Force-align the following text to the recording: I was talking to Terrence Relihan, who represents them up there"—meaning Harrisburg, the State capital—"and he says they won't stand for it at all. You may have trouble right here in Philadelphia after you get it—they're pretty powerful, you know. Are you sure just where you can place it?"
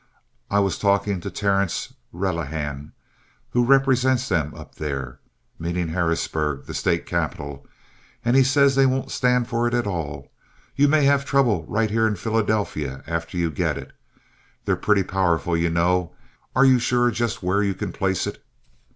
I 0.49 0.57
was 0.57 0.79
talking 0.79 1.21
to 1.21 1.29
Terrence 1.29 1.93
Relihan, 2.11 2.91
who 3.51 3.63
represents 3.63 4.27
them 4.29 4.55
up 4.55 4.73
there"—meaning 4.73 5.89
Harrisburg, 5.89 6.65
the 6.65 6.73
State 6.73 7.05
capital—"and 7.05 8.35
he 8.35 8.43
says 8.43 8.73
they 8.73 8.87
won't 8.87 9.11
stand 9.11 9.47
for 9.47 9.67
it 9.67 9.75
at 9.75 9.85
all. 9.85 10.31
You 10.75 10.87
may 10.87 11.03
have 11.05 11.23
trouble 11.23 11.65
right 11.67 11.91
here 11.91 12.07
in 12.07 12.15
Philadelphia 12.15 13.03
after 13.05 13.37
you 13.37 13.51
get 13.51 13.77
it—they're 13.77 14.75
pretty 14.75 15.03
powerful, 15.03 15.55
you 15.55 15.69
know. 15.69 16.13
Are 16.55 16.65
you 16.65 16.79
sure 16.79 17.11
just 17.11 17.43
where 17.43 17.61
you 17.61 17.75
can 17.75 17.91
place 17.91 18.25
it?" 18.25 18.43